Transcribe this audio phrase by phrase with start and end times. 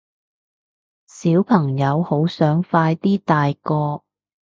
[1.05, 4.01] 小朋友好想快啲大個